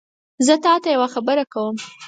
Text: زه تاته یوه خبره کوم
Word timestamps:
زه 0.45 0.53
تاته 0.63 0.89
یوه 0.95 1.07
خبره 1.13 1.43
کوم 1.53 1.75